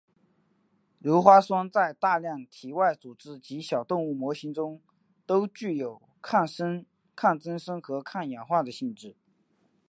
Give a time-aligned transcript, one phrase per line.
[1.03, 4.81] 鞣花酸在大量体外组织及小动物模型中
[5.27, 6.47] 都具有抗
[7.39, 9.15] 增生和抗氧化的性质。